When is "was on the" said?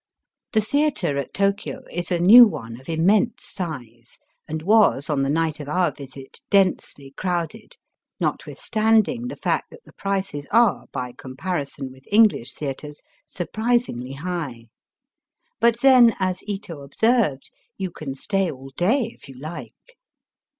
4.63-5.29